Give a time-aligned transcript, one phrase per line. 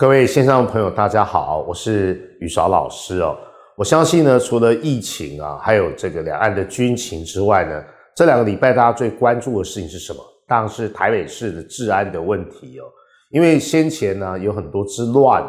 [0.00, 3.36] 各位线上的朋友，大家好，我是宇韶老师哦。
[3.76, 7.84] 我相信呢，除了疫情啊，还有这个两岸的军情之外呢，
[8.16, 10.18] 这两个礼拜大家最关注的事情是什么？
[10.48, 12.84] 当然是台北市的治安的问题哦。
[13.28, 15.44] 因为先前呢有很多之乱，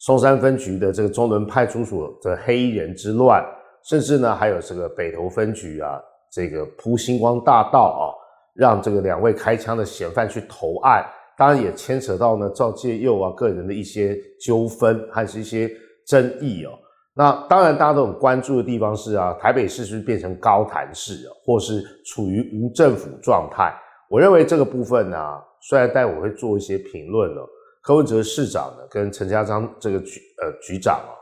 [0.00, 3.44] 松山分局的这个中仑派出所的黑衣人之乱，
[3.88, 6.02] 甚至呢还有这个北投分局啊，
[6.32, 8.02] 这个铺星光大道啊，
[8.56, 11.06] 让这个两位开枪的嫌犯去投案，
[11.36, 15.70] 当然也牵扯到呢赵介佑啊个人的一些纠纷，还是一些
[16.06, 16.70] 争议哦。
[17.16, 23.72] 那当然，大家都很关注的地方是啊，台北市是不是变成高谭市啊，或是处于无政府状态？
[24.10, 27.48] 我认为这个部分呢、啊，虽然待会会做一些评论了，
[27.82, 31.14] 柯文哲市长呢跟陈家章这个局呃局长啊，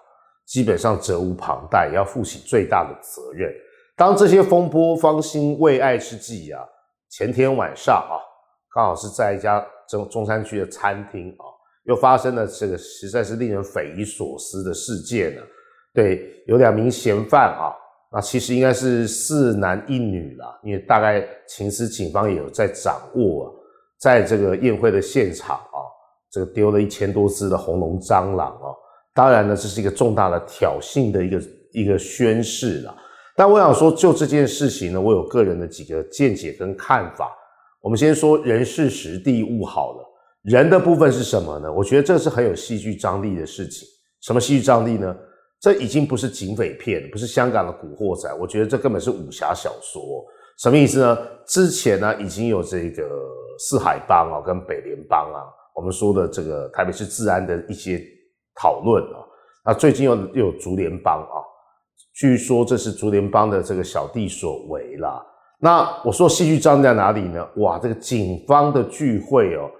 [0.47, 3.53] 基本上责无旁贷，要负起最大的责任。
[3.95, 6.65] 当这些风波方兴未艾之际啊，
[7.11, 8.17] 前天晚上啊，
[8.75, 9.62] 刚好是在一家
[9.93, 11.45] 中中山区的餐厅啊，
[11.85, 15.43] 又发生了这个实在是令人匪夷所思的事件呢。
[15.93, 17.77] 对，有两名嫌犯啊，
[18.11, 23.53] 那其实应该是四男一女啦，因为大概情司警方也有在掌握啊，
[24.01, 25.84] 在这个宴会的现场啊，
[26.31, 28.73] 这个丢了一千多只的红龙蟑螂啊，
[29.15, 32.97] 当然呢，这是一个重大的挑衅的一个一个宣示啦。
[33.37, 37.31] 但我想说，就这件事情呢，我有个人的几个见解跟看法。
[37.83, 40.05] 我们先说人事时地物好了，
[40.42, 41.70] 人的部分是什么呢？
[41.70, 43.86] 我觉得这是很有戏剧张力的事情。
[44.22, 45.14] 什么戏剧张力呢？
[45.61, 50.25] 这已经不是警匪片，不是香港的古惑仔，我觉得这根本是武侠小说。
[50.58, 51.19] 什么意思呢？
[51.47, 53.03] 之前呢已经有这个
[53.58, 55.42] 四海帮啊，跟北联帮啊，
[55.75, 58.00] 我们说的这个台北市治安的一些
[58.55, 59.19] 讨论啊。
[59.64, 61.42] 那最近又又有竹联帮啊，
[62.14, 65.20] 据说这是竹联帮的这个小弟所为啦。
[65.63, 67.49] 那我说戏剧张在哪里呢？
[67.59, 69.71] 哇，这个警方的聚会哦，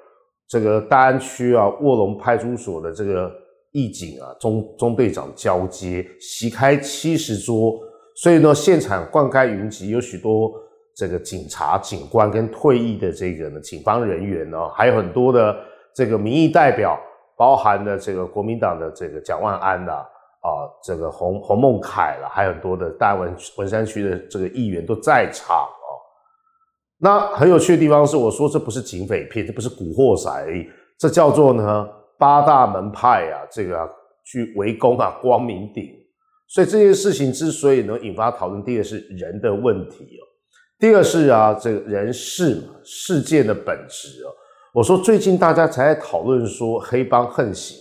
[0.49, 3.31] 这个大安区啊卧龙派出所的这个。
[3.75, 7.73] 义警啊，中中队长交接，席开七十桌，
[8.15, 10.53] 所以呢，现场灌溉云集，有许多
[10.95, 15.57] 这个警察、警官跟退役的这个呢警方人员呢，还有很多的
[15.95, 17.01] 这个民意代表，
[17.35, 20.07] 包含了这个国民党的这个蒋万安的，
[20.42, 25.89] 啊这个洪洪孟凯啦，还有很多的大文文山区的这个议员都在场哦。
[26.98, 30.67] 那很有趣的地方是，我说这不是警匪片，这不是古惑仔而已，
[30.98, 31.89] 这叫做呢。
[32.19, 33.89] 八大门派啊，这个、啊、
[34.25, 35.91] 去围攻啊光明顶，
[36.47, 40.23] 所以这件事情之所以能引发讨论，第一是人的问题哦，
[40.79, 44.30] 第二是啊这个人事嘛事件的本质哦。
[44.73, 47.77] 我说最近大家才在讨论说黑帮横行，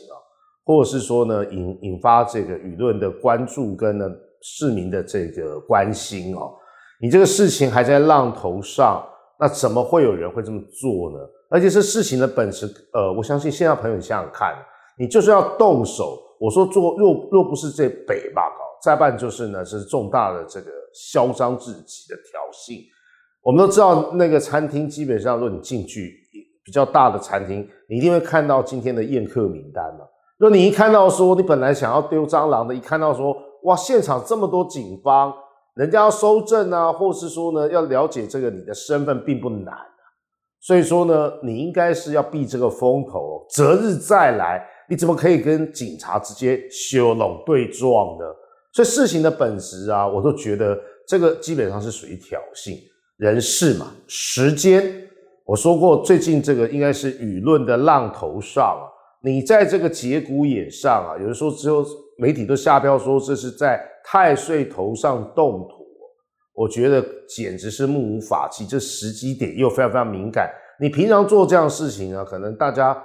[0.71, 4.09] 或者是说呢引引发这个舆论的关注跟呢
[4.41, 6.53] 市民的这个关心哦，
[7.01, 9.05] 你这个事情还在浪头上，
[9.37, 11.19] 那怎么会有人会这么做呢？
[11.49, 14.55] 而且是事情的本质，呃，我相信现在朋友你想想看，
[14.97, 16.17] 你就是要动手。
[16.39, 18.41] 我说做若若不是这北吧，
[18.81, 22.81] 再办就是呢，是重大的这个嚣张至极的挑衅。
[23.43, 26.15] 我们都知道那个餐厅基本上，如果你进去
[26.63, 30.05] 比较大的餐厅，你一定会看到今天的宴客名单嘛。
[30.41, 35.31] 就你一看到说你本来想要丢蟑螂的，一看到说哇，现场这么多警方，
[35.75, 39.71] 人家要搜证啊，或是说呢要了解这个你的身份并不难。
[40.59, 44.67] 所以说呢，你应该是要避这个风头，择日再来。
[44.89, 48.25] 你怎么可以跟警察直接修拢对撞呢？
[48.73, 50.75] 所以事情的本质啊，我都觉得
[51.07, 52.77] 这个基本上是属于挑衅。
[53.17, 54.83] 人事嘛，时间，
[55.45, 58.75] 我说过，最近这个应该是舆论的浪头上。
[59.23, 61.85] 你在这个节骨眼上啊，有人说只有
[62.17, 65.81] 媒体都下标说这是在太岁头上动土。
[66.53, 70.51] 我觉得简直是目无法纪，这时机点又非常非常敏感。
[70.79, 72.95] 你平常做这样的事情呢，可能大家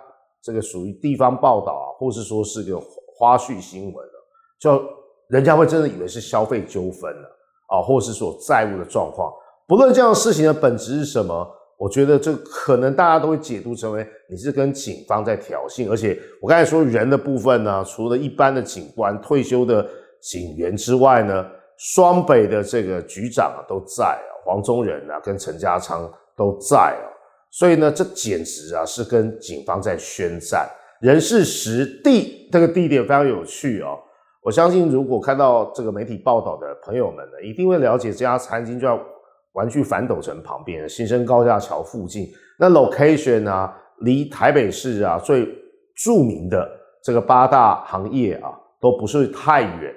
[0.42, 2.78] 这个属于地方报道啊，或是说是个
[3.16, 4.18] 花絮新闻啊，
[4.58, 4.82] 就
[5.28, 7.28] 人家会真的以为是消费纠纷了
[7.68, 9.32] 啊，或是说债务的状况。
[9.68, 15.90] 不论这样的事情的本质是什么，我觉得这可能大家都会解读成为你是跟警方在挑衅。
[15.90, 19.86] 而且我刚才说人的部分呢，除了一般的警官、退休的
[20.20, 21.46] 警员之外呢。
[21.78, 27.04] 双北的这个局长啊都在啊，黄宗仁啊跟陈家昌都在啊，
[27.50, 30.66] 所以呢，这简直啊是跟警方在宣战。
[31.02, 33.98] 人事实地这个地点非常有趣哦，
[34.42, 38.98] 我相信如果看到这个媒体报道的朋友们呢，一定会了解这家餐厅就
[39.56, 42.28] 玩具反斗城旁边，新生高架桥附近。
[42.58, 45.48] 那 location 啊，离台北市啊最
[45.96, 46.70] 著名的
[47.02, 49.94] 这个八大行业啊都不是太远。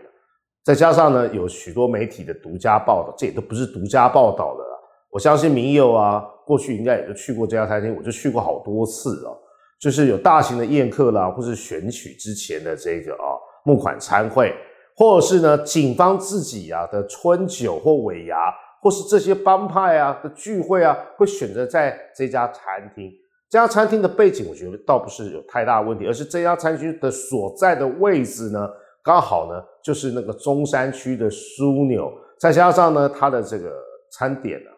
[0.63, 4.69] 再加上呢，有许多媒体的独家报道，这也都不是独家报道的啦。
[5.11, 9.37] 我相信民友啊，过去应该也就去过这家餐厅，我就去过好多次了。
[9.81, 14.53] 就是有大型的宴客啦，或是选举之前的这个啊募款餐会，
[14.95, 18.35] 或者是呢警方自己啊的春酒或尾牙，
[18.81, 23.11] 或是这些帮派啊的聚会啊，会选择在这家餐厅。
[23.49, 28.69] 这家餐厅的背景，我觉得倒不是有太大问题，而是这家餐厅的所在的位置呢，
[29.03, 33.73] 刚好呢就是那个中山区的枢纽，再加上呢它的这个
[34.11, 34.69] 餐点呢，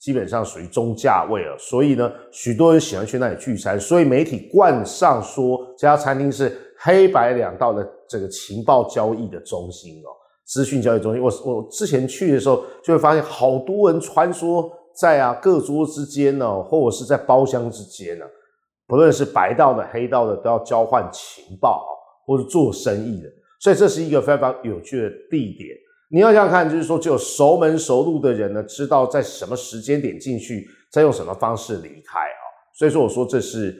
[0.00, 10.10] 基本上属于中价位了，所以呢许多人喜欢去那里聚餐，所以媒体冠上说这家餐厅是黑白两道的这个情报交易的中心哦，
[10.46, 11.22] 资讯交易中心。
[11.22, 14.70] 我我之前去的时候就会发现好多人穿梭。
[14.98, 18.24] 在啊，各桌之间呢，或者是在包厢之间呢，
[18.86, 21.90] 不论是白道的、黑道的，都要交换情报啊，
[22.24, 23.28] 或者做生意的，
[23.60, 25.68] 所以这是一个非常有趣的地点。
[26.10, 32.40] 你要想想看，就是说，只有熟门熟路的人呢，知道在什么时间点进去，再用什么方式离开啊。
[32.78, 33.76] 所以说，我说这是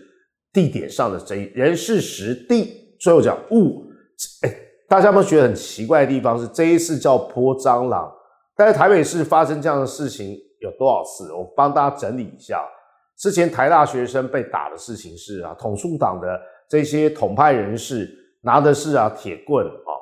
[0.53, 2.95] 地点上的争议，人事实地。
[3.01, 3.87] 最后讲物，
[4.43, 4.55] 哎，
[4.88, 8.12] 大家有没有觉得很奇怪的地方是，这一次叫泼蟑螂，
[8.56, 10.37] 但是台北市发生这样的事情。
[10.61, 11.31] 有多少次？
[11.35, 12.65] 我帮大家整理一下。
[13.19, 18.09] 之前台大学生被打的事情是啊，统促党的这些统派人士
[18.41, 19.93] 拿的是啊铁棍啊，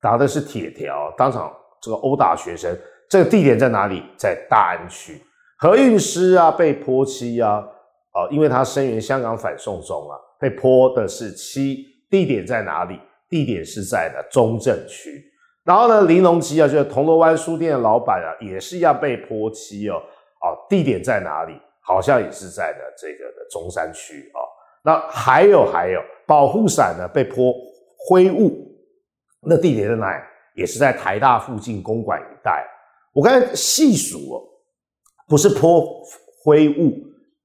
[0.00, 1.50] 打的是铁条，当场
[1.80, 2.76] 这个殴打学生。
[3.08, 4.02] 这个地点在哪里？
[4.18, 5.22] 在大安区。
[5.58, 7.64] 何韵诗啊被泼漆啊，
[8.10, 11.86] 啊，因为他声援香港反送中啊，被泼的是漆。
[12.10, 12.98] 地点在哪里？
[13.34, 15.24] 地点是在的中正区。
[15.64, 19.96] 然后呢，林隆基啊，就是铜锣湾书店的老板啊，也是一样被泼漆哦。
[19.96, 21.52] 哦，地点在哪里？
[21.80, 24.46] 好像也是在的这个的中山区啊、哦。
[24.84, 27.52] 那还有还有，保护伞呢被泼
[28.06, 28.52] 灰雾，
[29.42, 30.22] 那地点在哪里？
[30.54, 32.64] 也是在台大附近公馆一带。
[33.12, 34.42] 我刚才细数哦，
[35.26, 35.84] 不是泼
[36.44, 36.92] 灰雾，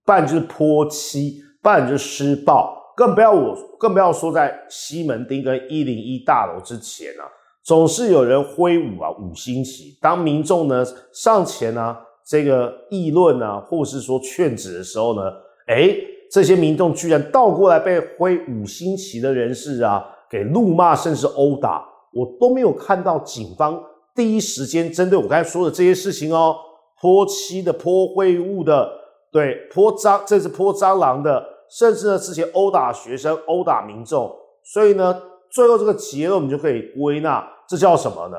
[0.06, 7.24] 不然就是泼漆，不然就是施暴，更不要我，更不要说在西门町跟一零一大楼之前啊。
[7.64, 15.22] 总是有人挥舞啊五星旗，当民众呢上前呢、啊、这个议论啊，或是说劝止的时候呢，
[15.68, 15.98] 诶，
[16.30, 23.82] 这些民众居然倒过来被挥五星旗的人士啊给怒骂，甚至殴打，我都没有看到警方
[24.14, 26.54] 第一时间针对我刚才说的这些事情哦，
[27.00, 28.90] 泼漆的、泼秽物的，
[29.32, 34.34] 对，泼蟑，这是泼蟑螂的，甚至呢之前殴打学生、殴打民众，
[34.64, 35.22] 所以呢。
[35.52, 38.38] 最后这个结论我们就可以归纳，这叫什么呢？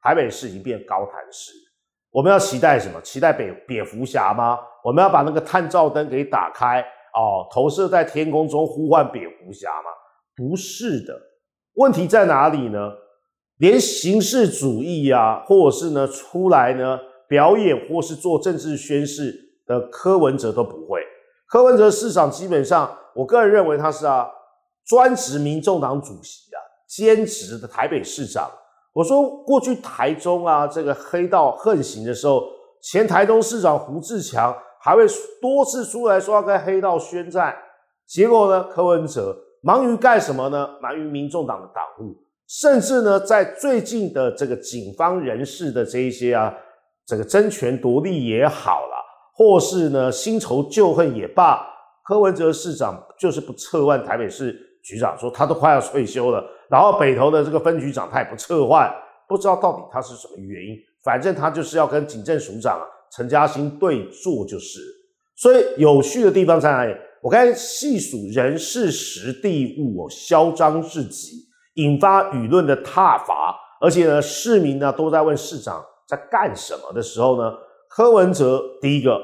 [0.00, 1.52] 台北市已经变高谭市，
[2.12, 3.00] 我们要期待什么？
[3.00, 4.56] 期待蝙蝙蝠侠吗？
[4.84, 6.80] 我们要把那个探照灯给打开
[7.16, 9.90] 哦，投射在天空中呼唤蝙蝠侠吗？
[10.36, 11.12] 不是的，
[11.74, 12.92] 问题在哪里呢？
[13.56, 19.34] 连形式主义啊，或者是呢出来呢表演或是做政治宣示
[19.66, 21.02] 的柯文哲都不会。
[21.46, 24.30] 柯文哲市长基本上，我个人认为他是啊。
[24.86, 28.50] 专职民众党主席啊，兼职的台北市长。
[28.92, 32.42] 我说过去台中啊，这个黑道横行的时候，
[32.82, 35.06] 前台中市长胡志强还会
[35.40, 37.56] 多次出来说要跟黑道宣战。
[38.06, 40.68] 结果呢，柯文哲忙于干什么呢？
[40.82, 42.14] 忙于民众党的党务，
[42.46, 46.54] 甚至呢，在最近的这个警方人士的这一些啊，
[47.06, 48.93] 这个争权夺利也好啦，
[49.34, 51.60] 或是呢新仇旧恨也罢，
[52.04, 54.58] 柯文哲市长就是不撤换台北市。
[54.84, 58.94] 局长说他都快要退休了，然后北投的这个分局长他也不撤换，
[59.26, 60.76] 不知道到底他是什么原因。
[61.02, 62.78] 反正他就是要跟警政署长
[63.10, 64.80] 陈嘉欣对坐，就是。
[65.36, 66.94] 所以有趣的地方在哪里？
[67.22, 77.50] 我刚才细数人事时地物哦，嚣张至极，引发舆论的挞伐，而且呢，市民呢都在问市长在干什么的时候呢，
[77.88, 79.18] 柯文哲第一个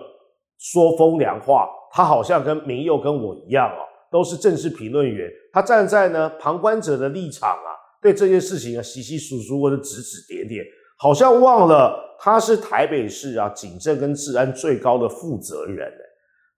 [0.60, 3.80] 说风凉话，他好像跟明佑跟我一样哦。
[4.12, 7.70] 都是政治评论员，他站在呢旁观者的立场啊，
[8.02, 10.64] 对这件事情啊，稀稀疏疏或者指指点点，
[10.98, 15.88] 好像忘了他是台北市啊警政跟治安最高的负责人。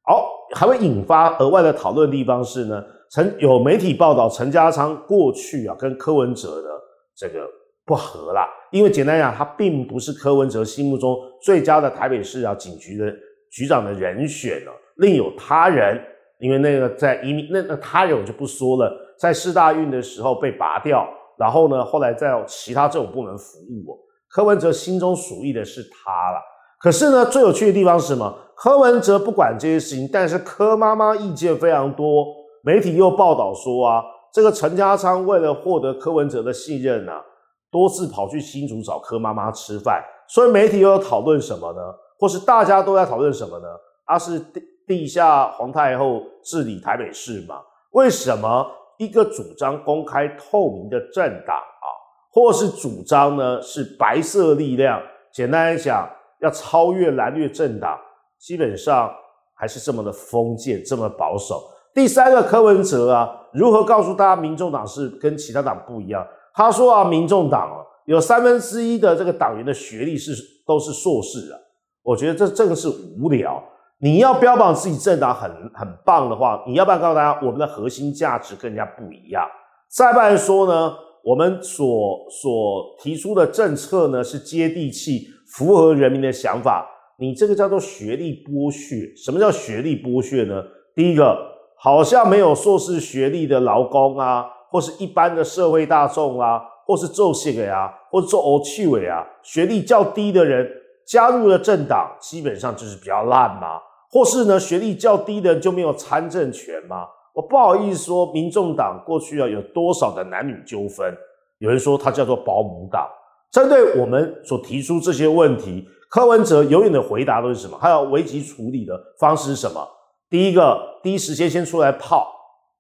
[0.04, 6.70] 好，还会引发额外的讨论地方是呢，陈有媒体报道陈家昌过去啊跟柯文哲的
[7.14, 7.46] 这个
[7.84, 13.14] 不合啦，因为简单讲，他并不是柯文哲心目中最佳的台北市啊警局的
[13.52, 16.00] 局长的人选了，另有他人。
[16.40, 23.96] 因为那个在移民那那他人我就不说了，在四大运的时候被拔掉，然后呢，后来在其他政府部门服务。
[24.28, 26.40] 柯文哲心中属意的是他了。
[26.80, 28.36] 可是呢，最有趣的地方是什么？
[28.56, 32.26] 柯文哲不管这些事情，但是柯妈妈意见非常多。
[32.64, 37.22] 媒体又报道说啊，这个陈家昌为了获得柯文哲的信任啊，
[37.70, 40.02] 多次跑去新竹找柯妈妈吃饭。
[40.26, 41.80] 所以媒体又要讨论什么呢？
[42.22, 43.66] 或是大家都在讨论什么呢？
[44.06, 44.38] 他、是。
[44.38, 47.60] 地地下皇太后治理台北市嘛？
[47.92, 48.66] 为什么
[48.98, 51.86] 一个主张公开透明的政党啊，
[52.30, 55.00] 或是主张呢是白色力量，
[55.32, 56.10] 简单来讲，
[56.40, 57.96] 要超越蓝绿政党，
[58.38, 59.10] 基本上
[59.54, 61.62] 还是这么的封建，这么保守。
[61.94, 66.26] 第三个柯文哲啊，如何告诉大家民众党是跟其他党不一样？
[66.52, 70.34] 他说啊，民众党啊，有三分之一的这个党员的学历是
[70.66, 71.58] 都是硕士啊。
[72.02, 72.88] 我觉得这真的是
[73.20, 73.62] 无聊。
[73.98, 79.46] 你要标榜自己政党很很棒的话，你要不要告诉大家，我们的核心价值跟人家不一样？
[79.88, 80.94] 再不然说呢，
[81.24, 86.88] 我们所所提出的政策呢是接地气，符合人民的想法。
[87.18, 89.14] 你这个叫做学历剥削。
[89.16, 90.62] 什么叫学历剥削呢？
[90.94, 91.50] 第一个。
[91.84, 100.64] 好像没有硕士学历的劳工啊，或是一般的社会大众啊，或是做写的啊，或者做欧趣味啊，学历较低的人
[101.06, 103.80] 加入了政党，基本上就是比较烂嘛。
[104.10, 107.06] 或是呢，学历较低的人就没有参政权吗？
[107.34, 111.16] 我不好意思说，民众党过去啊有多少的男女纠纷？
[111.58, 113.08] 有人说它叫做保姆党。
[113.50, 117.78] 针对我们所提出这些问题，柯文哲永远的回答都是什么？
[117.78, 119.88] 还有危机处理的方式是什么？
[120.28, 122.30] 第一个，第一时间先出来泡，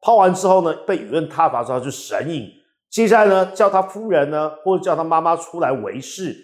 [0.02, 2.46] 泡完之后呢，被舆论挞伐之后就神隐。
[2.90, 6.36] 接下来呢，叫他夫人呢，或者叫他妈妈出来维系，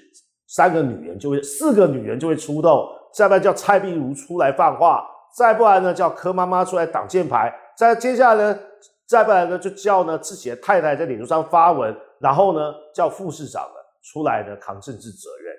[0.48, 2.88] 三个女人就会，四个女人就会出动。
[3.14, 7.54] 再不然叫蔡壁如出来放话，再不然呢，叫柯妈妈出来挡箭牌。
[7.76, 8.58] 再接下来呢，
[9.06, 15.54] 再不然呢，就叫呢自己的太太在脸书上发文，然后呢，叫副市长呢出来呢扛政治责任。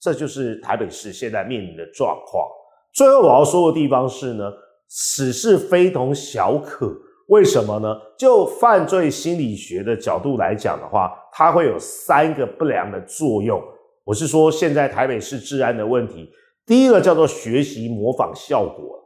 [0.00, 2.48] 这就是台北市现在面临的状况。
[2.92, 4.50] 最后我要说的地方是呢。
[4.92, 6.92] 此事非同小可，
[7.28, 7.96] 为什么呢？
[8.18, 13.62] 就犯罪心理学的角度来讲的话，它会有三个不良的作用。
[14.10, 16.28] 我是说，现在台北市治安的问题，
[16.66, 18.98] 第一个叫做学习模仿效果。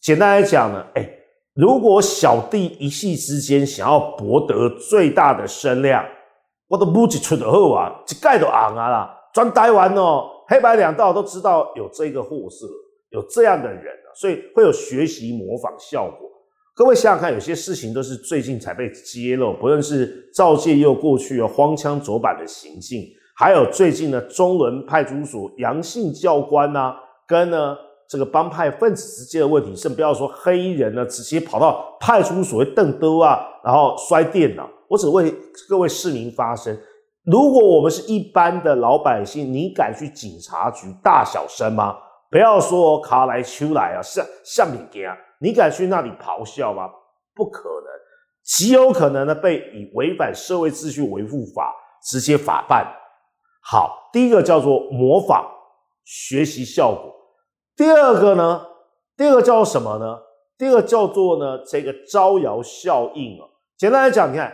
[0.00, 1.10] 简单来讲呢，哎，
[1.54, 6.04] 如果小弟一夕之间想要博得最大的声量，
[6.68, 12.68] 我都不只出的后啊，一盖都昂啊啦，专台湾哦，黑白两道都知道有这个货色，
[13.10, 13.92] 有这样的人。
[14.14, 16.28] 所以会有学习模仿效果。
[16.74, 23.04] 各位想想看，有些事情都是最近才被揭露，不论是赵介佑过去有荒腔走板的行径，
[23.38, 27.76] 还有最近的中仑派出所杨姓教官啊，跟呢
[28.08, 34.68] 这个帮派分子之间的问题，甚不要说黑衣人呢，直接跑到派出所会瞪兜啊，然后摔电脑。
[34.88, 35.32] 我只为
[35.68, 36.76] 各位市民发声：
[37.26, 41.96] 如果我们是一般的老百姓，你敢去警察局大小声吗？
[42.32, 46.90] 不要说卡来秋来啊，像像你这样，你敢去那里咆哮吗？
[47.36, 47.86] 不可能，
[48.44, 52.84] 极有可能呢被以违反社会秩序维护法直接法办。
[53.70, 55.44] 好，第一个叫做模仿
[56.04, 57.14] 学习效果，
[57.76, 58.62] 第二个呢，
[59.14, 60.18] 第二个叫做什么呢？
[60.56, 63.44] 第二个叫做呢这个招摇效应啊。
[63.76, 64.52] 简单来讲，你看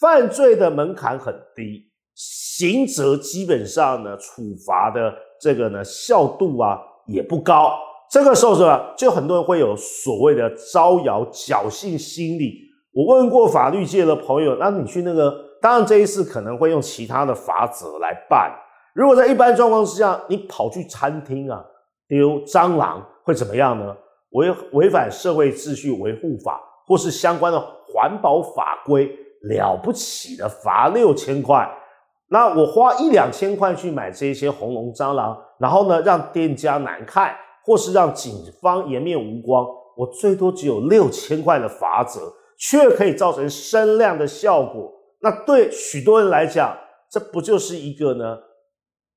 [0.00, 6.78] 犯罪的门槛很低，刑责基本上呢处罚的这个呢效度啊。
[7.06, 7.76] 也不高，
[8.10, 8.94] 这个时候是吧？
[8.96, 12.54] 就很多人会有所谓的招摇侥幸心理。
[12.94, 15.34] 我问过法律界的朋友，那你去那个，
[15.64, 18.54] 当然这一次可能会用其他的法则来办。
[18.92, 21.64] 如果在一般状况之下，你跑去餐厅啊
[22.06, 23.96] 丢蟑螂会怎么样呢？
[24.32, 29.10] 违违反社会秩序维护法或是相关的环保法规，
[29.48, 31.66] 了不起的罚六千块。
[32.28, 35.34] 那我花一两千块去买这些红龙蟑螂。
[35.58, 39.66] 然后呢，让店家难看，或是让警方颜面无光，
[39.96, 42.20] 我最多只有六千块的罚则，
[42.58, 44.92] 却可以造成声量的效果。
[45.24, 46.76] 那对许多人来讲，
[47.10, 48.36] 这不就是一个呢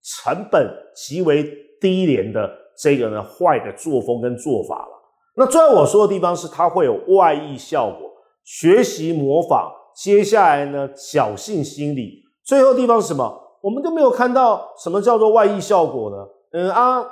[0.01, 1.43] 成本极为
[1.81, 2.49] 低廉的
[2.81, 4.91] 这个呢坏的作风跟做法了？
[5.35, 8.09] 那最后我说的地方是，它会有外溢效果，
[8.45, 13.43] 学习模仿，接下来呢侥幸心理，最后地方是什么？
[13.61, 16.25] 我们都没有看到什么叫做外溢效果呢？
[16.53, 17.05] 嗯啊，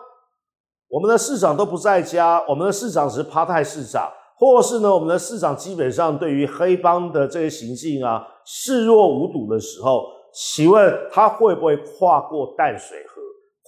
[0.87, 13.21] 我们的市长都不在家，我们的市长只是趴太市长，或是呢，我们的市长基本上对于黑帮的这些行径啊视若无睹的时候，请问他会不会跨过淡水河，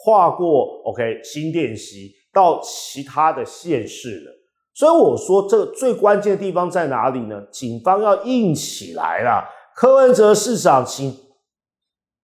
[0.03, 4.31] 跨过 OK 新店溪到其他的县市呢？
[4.73, 7.41] 所以我说，这个最关键的地方在哪里呢？
[7.51, 9.43] 警方要硬起来了，
[9.75, 11.11] 柯文哲市长，请。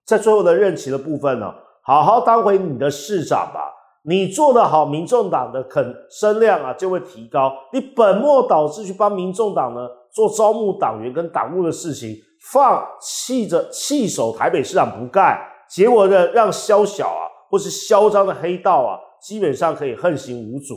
[0.06, 3.72] 在最后的任期的部分呢，好好当回你的市长吧。
[4.06, 7.50] 你做得好，民众党的肯声量啊就会提高。
[7.72, 12.14] 你本末倒置去帮民众党呢做招募党员跟党务的事情，
[12.52, 20.74] 放弃着弃守台北市长不干，结果呢让宵小啊或是嚣张的黑道啊基本上可以横行无阻。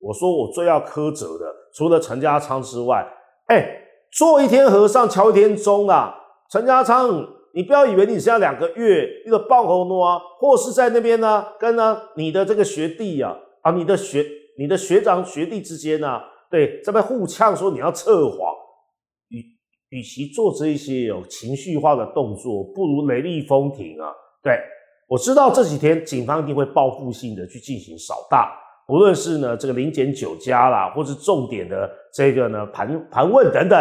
[0.00, 1.44] 我说我最要苛责的，
[1.74, 3.06] 除了陈家昌之外，
[3.46, 3.80] 哎。
[4.16, 6.14] 做一天和尚敲一天钟啊！
[6.48, 7.10] 陈家昌，
[7.52, 14.24] 你不要以为你只要两个月一个爆红诺啊，或是在那边呢，跟呢你的这个学弟啊，啊，你的学
[14.56, 18.53] 你的学长学弟之间呢、对，这边互呛说你要测谎，
[19.94, 24.10] 与其做这一些有情绪化的动作，不如雷厉风停啊！
[24.42, 24.58] 对，
[25.06, 28.44] 我知道这几天警方一定会报复性的去进行扫荡，
[28.88, 33.78] 无论是呢这个临检酒家啦，或是重点的这个呢盘盘问等等。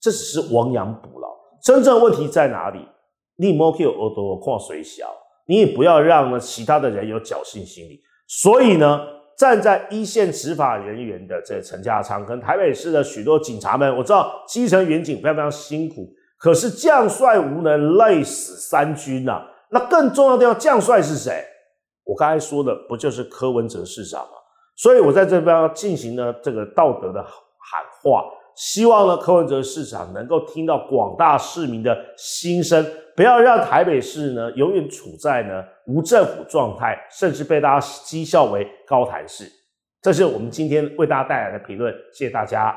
[0.00, 1.28] 这只是亡羊补牢，
[1.62, 2.80] 真正问题在哪里？
[3.36, 5.06] 你莫去耳朵看水小，
[5.46, 8.00] 你也不要让呢其他的人有侥幸心理。
[8.26, 9.00] 所以呢，
[9.40, 16.06] 站在一线执法人员的这陈家昌跟台北市的许多警察们，我知道基层员警非常非常辛苦，
[16.38, 19.46] 可是将帅无能，累死三军呐、啊。
[19.70, 21.42] 那更重要的要将帅是谁？
[22.04, 24.32] 我刚才说的不就是柯文哲市长吗？
[24.76, 27.32] 所以我在这边要进行呢这个道德的喊
[28.02, 28.22] 话。
[28.56, 32.84] 希望呢，柯文哲市长能够听到广大市民的心声，
[33.20, 39.44] 不要让台北市呢永远处在呢无政府状态，甚至被大家讥笑为高谈市。
[40.00, 42.74] 这是我们今天为大家带来的评论，谢谢大家。